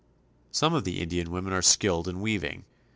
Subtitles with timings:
[0.51, 2.65] Some of the Indian women are skilled in weaving.